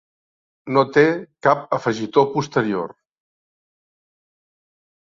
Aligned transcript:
No 0.77 0.83
té 0.95 1.03
cap 1.49 1.69
afegitó 1.79 2.25
posterior. 2.33 2.91